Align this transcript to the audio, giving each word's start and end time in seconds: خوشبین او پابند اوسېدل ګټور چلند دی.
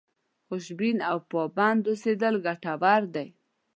خوشبین 0.47 0.97
او 1.09 1.17
پابند 1.31 1.83
اوسېدل 1.89 2.35
ګټور 2.45 2.77
چلند 2.81 3.07
دی. 3.15 3.27